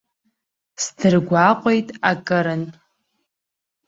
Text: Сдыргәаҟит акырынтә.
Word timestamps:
Сдыргәаҟит 0.83 1.87
акырынтә. 2.09 2.75